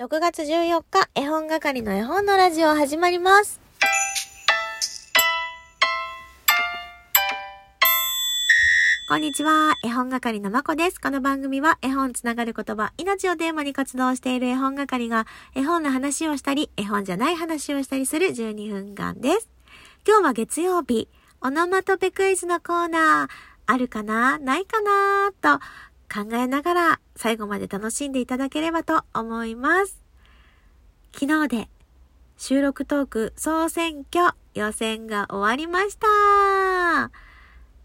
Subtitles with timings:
[0.00, 3.60] 6月14日、絵本係の絵本のラジオ始まります。
[9.08, 9.76] こんにちは。
[9.84, 11.00] 絵本係のまこです。
[11.00, 19.48] この番組は絵本つながる言葉、命をテーマに活動している絵本係が絵本の話をしたり、絵本じゃない話をしたりする12分間です。
[20.04, 21.08] 今日は月曜日、
[21.40, 23.28] オノマトペクイズのコーナー、
[23.66, 24.38] あるかな？
[24.38, 25.30] ないかな？
[25.40, 25.64] と
[26.14, 30.00] 考えながら最後まで楽しんでいただければと思います。
[31.12, 31.68] 昨日で
[32.36, 37.10] 収録トーク総選挙予選が終わりました。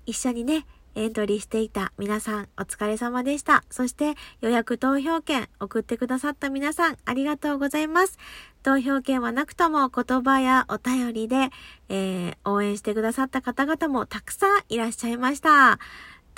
[0.05, 3.63] 一緒にね、エントリーしていた皆さんお疲れ様でした。
[3.71, 8.19] そして予約投票券送ってくださった皆さんありがとうございます。
[8.61, 11.49] 投票券はなくとも言葉やお便りで、
[11.89, 15.79] えー応援してくださった方々もたくさんいらっしゃいました。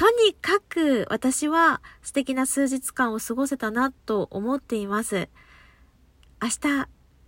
[0.01, 5.29] とにかく私は素敵な数日間を過ごせたなと思っています。
[6.41, 6.87] 明日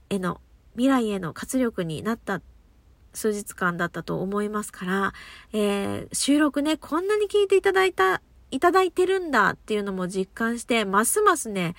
[0.09, 0.41] への
[0.72, 2.42] 未来への活力になった
[3.14, 5.14] 数日間だったと思いますから、
[5.53, 11.76] えー収録ね、こんなに聞いていただいた、いただいてるんだっていうのも実感して、ますますね、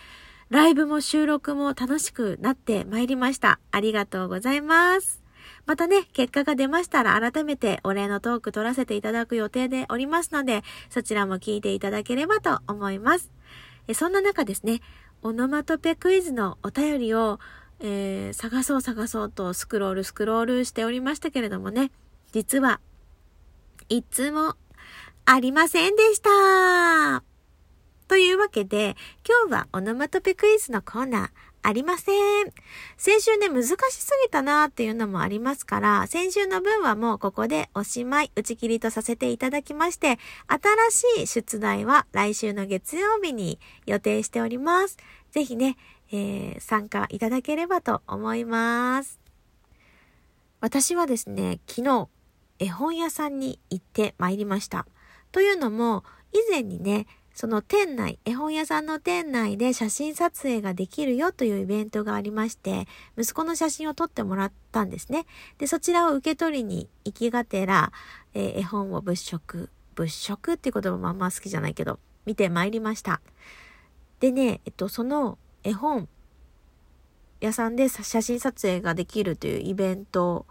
[0.48, 3.58] ライブも収録も楽しくなってまいりました。
[3.72, 5.23] ありがとうございます。
[5.66, 13.30] またね、結果が出ましたら改めてお礼のトーク取らせていただく予定でおりますので、そちらも聞いていただければと思います。
[13.86, 14.80] えそんな中ですね、
[15.22, 17.40] オノマトペクイズのお便りを、
[17.80, 21.90] えー探そう探そうとスクロールスクロールしておりましたけれどもね、
[22.32, 22.80] 実は、
[23.88, 24.56] いつも
[25.26, 27.22] ありませんでした。
[28.06, 31.30] というわけで、今日はオノマトペクイズのコーナー
[31.64, 32.52] ありません。
[32.98, 44.98] 先週ね、難しすぎたなっていうのもありますから、先週の分はもうここでおしまい、打ち切りとさせていただきまして、新しい出題は来週の月曜日に予定しております。
[45.32, 45.78] ぜひね、
[46.12, 49.18] えー参加いただければと思います。
[50.60, 52.08] 私はですね、昨日、
[52.58, 54.86] 絵本屋さんに行ってまいりました。
[55.32, 62.86] というのも、以前にね、その店内、絵本屋さんの店内で写真撮影ができるよというイベントがありまして、
[63.18, 65.26] 息子の写真を撮ってもらったんですね。
[65.58, 67.92] で、そちらを受け取りに行きがてら、
[68.34, 73.20] えー絵本を物色、物色っていう言葉もあんま好きじゃないけど、見てまいりました。
[74.20, 76.08] でね、えっと、その絵本
[77.40, 80.46] 屋さんで写真撮影ができるというイベント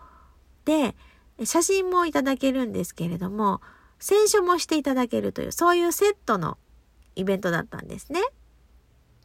[0.65, 0.97] で、
[1.45, 3.61] 写真もいただけるんですけれども、
[3.99, 6.57] 選書もしていただけるという、そういうセットの
[7.15, 8.21] イベントだったんですね。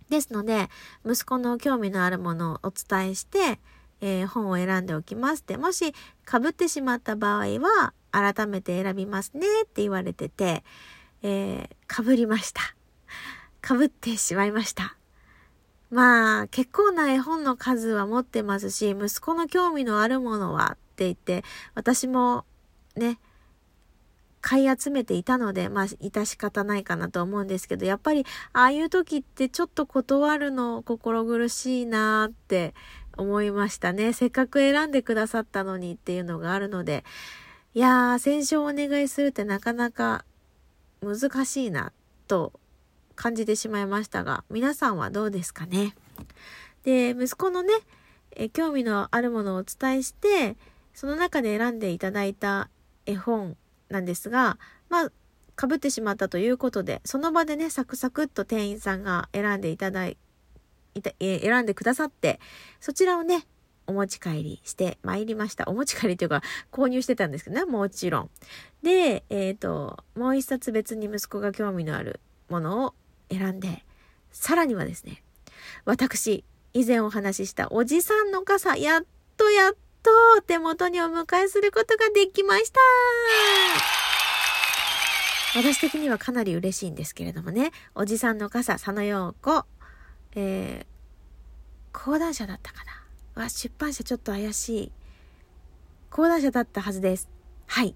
[0.09, 0.69] ですので、
[1.05, 3.61] 息子の興味のあるものをお伝えして、
[4.01, 5.93] えー本を選んでおきますって、もし
[6.31, 10.65] 被ってしまった場合は、改めて選びますねって言われてて、
[11.23, 12.63] えー、被りました。
[13.63, 14.97] 被ってしまいました。
[15.91, 21.45] まあ、結構な絵本の数は持ってますし、息子の興味のあるものはって言って、
[21.75, 22.45] 私も
[22.97, 23.19] ね、
[24.41, 32.75] 買い集めていたので、まあ、致し方ないかなと思うんですけど、やっぱり、ああいう時ってちょっと断るの心苦しいなって
[33.17, 34.13] 思いましたね。
[34.13, 37.05] せっかく選んでくださったのにっていうのがあるので、
[37.75, 40.25] いやー、選書をお願いするってなかなか
[41.03, 41.93] 難しいな
[42.27, 42.53] と
[43.15, 45.95] 感じてしまいましたが、皆さんはどうですかね。
[46.85, 47.75] で、息子のね、
[48.37, 50.57] え興味のあるものをお伝えして、
[50.95, 52.71] その中で選んでいただいた
[53.07, 53.57] 絵本
[53.89, 55.13] なんですが、まあ、
[55.59, 60.17] 被ってしまったということで、その場でね、サクサクっと店員さんが選んでいただい
[61.03, 62.41] た、えー選んでくださって、
[62.81, 63.47] そちらをね、
[63.87, 65.65] お持ち帰りしてまいりました。
[65.67, 68.31] お持ち帰りというか、購入してたんですけどね、もちろん。
[68.83, 72.95] で、えっ、と、もう一冊別に息子が興味のあるものを
[73.31, 73.85] 選んで、
[74.31, 75.23] さらにはですね、
[75.85, 76.45] 私、
[76.75, 79.05] 以前お話ししたおじさんの傘、やっ
[79.37, 82.81] とやっと手元にお迎えすることができました。
[85.55, 89.65] 私的にはかなり嬉しいんですけれどもね、おじさんの傘、佐野陽子、
[90.35, 93.43] えー、講談社だったかな。
[93.43, 94.93] わ、出版社ちょっと怪しい。
[96.11, 97.29] 講談社だったはずです。
[97.67, 97.95] はい。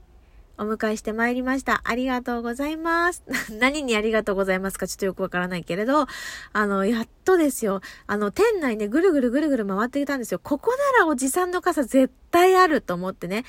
[0.58, 1.80] お迎えしてまいりました。
[1.84, 3.22] ありがとうございます。
[3.58, 6.06] 何にありがとうございますかちょっとよくわからないけれど、
[6.52, 7.80] あの、やっとですよ。
[8.06, 10.38] あの、店内ね、ぐるぐるぐるぐる回っていたんですよ。
[10.38, 13.44] ここならおじさんの傘絶対あると思ってね。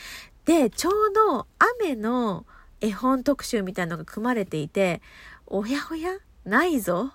[0.45, 1.47] で、ちょうど
[1.81, 2.45] 雨の
[2.81, 5.01] 絵本特集みたいのが組まれていて、
[5.45, 6.11] おやおや？
[6.45, 7.13] ないぞ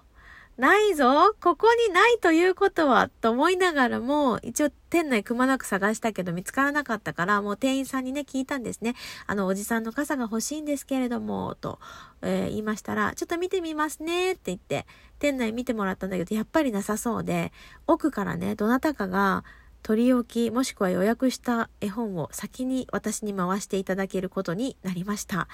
[0.59, 8.97] ないぞここにないということはと思いながらも、一応店内くまなく探したけど見つからなかったから、もう店員さんにね、聞いたんですね。
[9.29, 11.79] あの、おじさんの傘が欲しいんですけれども、と、
[12.23, 14.85] えー、言いましたら、ちょっと見てみますねって言って、
[15.21, 17.53] 店内見てもらったんだけど、やっぱりなさそうで、
[17.87, 19.45] 奥からね、どなたかが、
[19.85, 25.47] 取り置きもしくは予約した絵本を先に私に回していただけることになりました。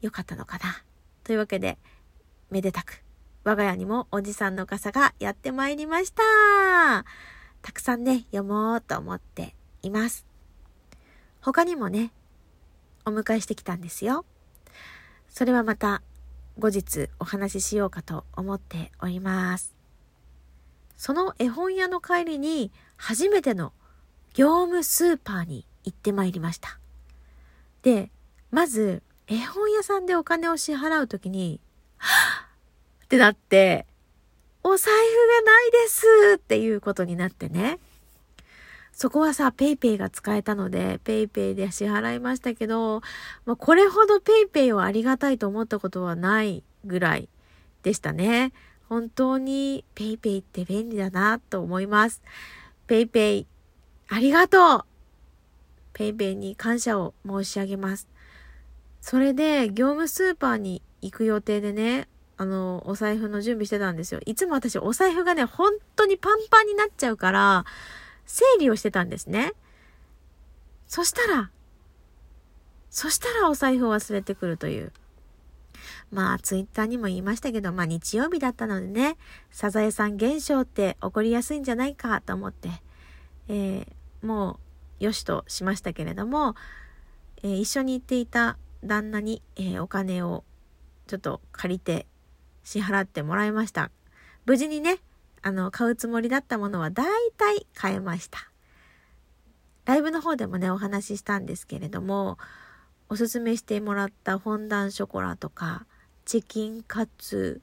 [0.00, 0.80] よかったのかな
[1.24, 1.76] というわけで、
[2.50, 3.02] めでたく
[3.46, 7.04] 我が家にもおじさんの傘がやってまいりました。
[7.62, 10.26] たくさんね、読もうと思っています。
[11.40, 12.10] 他にもね、
[13.04, 14.24] お迎えしてきたんですよ。
[15.28, 16.02] それはまた
[16.58, 19.76] 後日お話ししようかと思っております。
[20.96, 23.72] その絵本屋の帰りに初めての
[24.34, 26.80] 業務スーパーに行ってまいりました。
[27.82, 28.10] で、
[28.50, 31.60] まず絵本屋さんでお金を支払うときに、
[33.16, 33.86] ってなって、
[34.62, 37.78] お財布がないですっていうことになってね。
[38.92, 43.02] そこはさ、ペイペイが使えたので、ペイペイで支払いましたけど、
[43.44, 47.28] まあ、これほどペイペイをありがたいと思ったことはないぐらい
[47.82, 48.52] でしたね。
[48.88, 52.22] 本当にペイペイって便利だなと思います。
[52.86, 53.46] ペイペイ、
[54.08, 54.84] ありがとう
[55.92, 58.08] ペイペイに感謝を申し上げます。
[59.00, 64.20] それで、業務スーパーに行く予定でね、あの、お財布の準備してたんですよ。
[64.26, 67.64] いつも私お財布がね、本当にパンパンになっちゃうから、
[68.26, 69.52] 整理をしてたんですね。
[70.86, 71.50] そしたら、
[72.90, 74.92] そしたらお財布を忘れてくるという。
[76.10, 79.16] まあ、ツイッターにも言いましたけど、まあ日曜日だったのでね、
[79.50, 82.70] サザエさん現象って起こりやすいんじゃないかと思って、
[83.48, 84.58] えー、も
[85.00, 86.54] う、よしとしましたけれども、
[87.42, 90.44] えー、一緒に行っていた旦那に、えー、お金を
[91.06, 92.06] ちょっと借りて
[92.66, 93.92] 支払ってもらいました。
[94.44, 94.98] 無事にね、
[95.40, 97.06] あの、買うつもりだったものは大
[97.38, 98.50] 体買えました。
[99.84, 102.38] ライブの方でもね、お話ししたんですけれども、
[103.08, 105.86] おすすめしてもらったフォンダンショコラとか、
[106.24, 107.62] チキンカツ、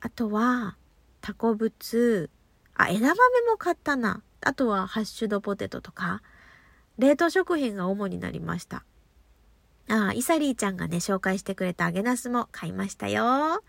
[0.00, 0.76] あとは、
[1.20, 2.30] タコブツ、
[2.76, 3.16] あ、枝豆
[3.50, 4.22] も買ったな。
[4.40, 6.22] あとはハッシュドポテトとか、
[6.96, 8.84] 冷凍食品が主になりました。
[9.88, 13.64] あ、イサリーちゃんがね、紹介してくれた揚げナスも買いましたよ。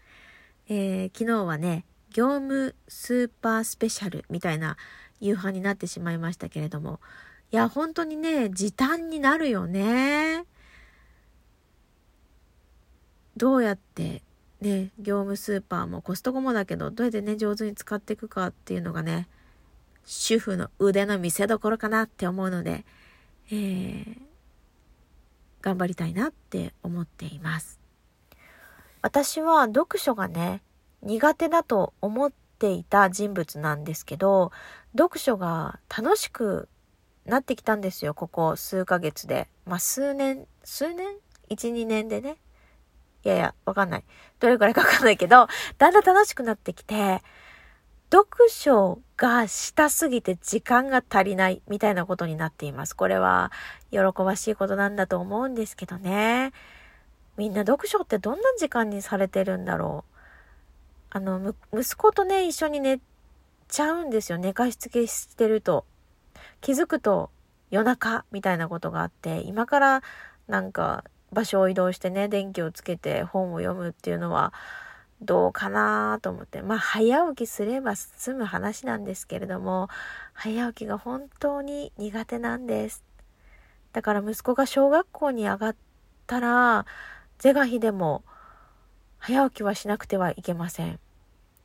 [0.70, 4.78] えー、昨日はね、業務スーパースペシャルみたいな
[5.20, 7.00] 夕飯になってしまいましたけれども、
[7.52, 10.46] いや、本当にね、時短になるよね。
[13.36, 14.22] どうやって
[14.62, 19.28] ね、業務スーパーもコストコもだけど、どうやってね、上手に使っていくかっていうのがね、
[20.06, 22.86] 主婦の腕の見せ所かなって思うので、
[23.52, 24.18] えー、
[25.62, 27.80] 頑張りたいなって思っています。
[29.02, 30.62] 私は読書がね、
[31.02, 34.52] 苦手だと思っていた人物なんですけど、
[34.98, 36.68] 読書が楽しく
[37.26, 39.48] なってきたんですよ、ここ数ヶ月で。
[39.66, 41.08] まあ、数年、数年
[41.50, 42.38] ?1、2年でね。
[43.24, 44.04] いやいや、わかんない。
[44.40, 45.48] どれくらいかわかんないけど、
[45.78, 47.22] だんだん楽しくなってきて、
[48.12, 52.96] 読書がしたすぎて時間が足りないみたいなことになっています。
[52.96, 53.52] これは
[53.92, 56.52] 喜ばしいことなんだと思うんですけどね。
[57.40, 60.14] みんな読書ってどんな時間にされてるんだろう？
[61.12, 63.00] あの、息子とね、一緒に寝
[63.70, 64.38] ちゃうんですよ。
[64.38, 65.86] 寝かしつけしてると。
[66.60, 67.30] 気づくと
[67.72, 70.04] 夜中みたいなことがあって、今から
[70.50, 74.52] なんか場所を移動してね、電気をつけて本を読むっていうのは
[75.22, 76.62] どうかなと思って。
[76.62, 79.88] まあ、早起きすれば済む話なんですけれども、
[80.34, 83.06] 早起きが本当に苦手なんです。
[83.94, 85.76] だから息子が小学校に上がっ
[86.28, 86.86] たら、
[87.40, 88.24] 是が非でも
[89.18, 91.00] 早起きはしなくてはいけません。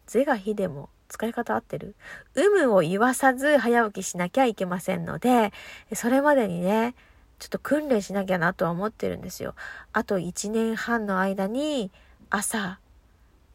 [0.07, 1.95] 是が非でも使い方合ってる？
[2.35, 5.53] 有無を言わさず早起きしなきゃいけませんので、
[5.93, 6.95] それまでにね、
[7.39, 9.55] ちょっと訓練しなきゃなとは思ってるんですよ。
[9.93, 11.91] あと1年半の間に
[12.31, 12.79] 朝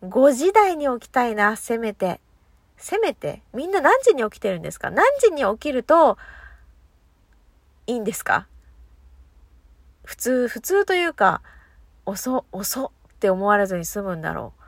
[0.03, 2.19] 5時台に起きたいな、せめて。
[2.77, 3.41] せめて。
[3.53, 4.91] みんな何時に起きてるんですか？
[4.91, 6.17] 何時に起きると
[7.87, 8.47] いいんですか？
[10.03, 11.41] 普通、普通というか、
[12.09, 14.59] 遅、遅って思われずに済むんだろう。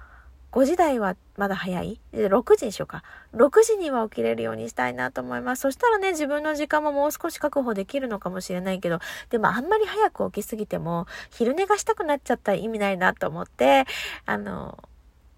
[0.51, 3.03] 5時台はまだ早い ?6 時にしようか。
[3.33, 5.61] 6時には起きれるようにしたいなと思います。
[5.61, 13.85] そしたらね、自分の時間ももう少し確保できるのかもしれないけど、でもあんまり早く起きすぎても、昼寝がしたくなっちゃったら意味ないなと思って、
[14.25, 14.77] あの、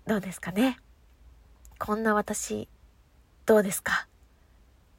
[0.07, 0.79] どうですかね？
[1.77, 2.67] こんな私、
[3.45, 4.07] どうですか？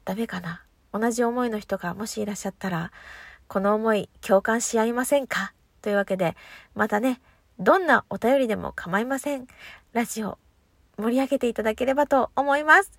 [0.04, 0.62] ダメかな？
[0.92, 2.92] 同じ思いの人がもしいらっしゃったら、
[3.48, 5.52] この思い共感し合いませんか？
[5.84, 6.34] というわけで、
[6.74, 7.20] またね、
[7.58, 9.46] どんなお便りでも構いません。
[9.92, 10.38] ラジオ、
[10.96, 12.90] 盛り上げていただければと思います。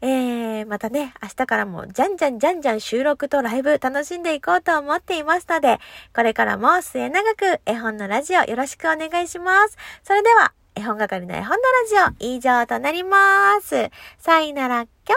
[0.00, 5.78] えー、またね、明日からもじゃんじゃんじゃんじゃん収録とライブ楽しんでいこうと思っていますので、
[6.14, 9.76] これからも末永く絵本のラジオよろしくお願いします。
[10.02, 11.56] それでは、絵本係の絵本の
[12.00, 13.90] ラジオ以上となります。
[14.16, 15.14] さいなら、きょ